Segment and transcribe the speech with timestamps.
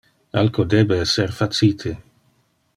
[0.41, 1.95] Alco debe esser facite.